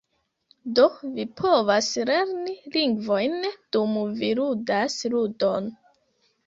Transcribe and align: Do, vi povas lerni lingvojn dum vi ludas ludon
Do, 0.77 0.85
vi 1.17 1.25
povas 1.41 1.89
lerni 2.11 2.55
lingvojn 2.79 3.37
dum 3.77 3.97
vi 4.19 4.35
ludas 4.43 4.99
ludon 5.17 5.71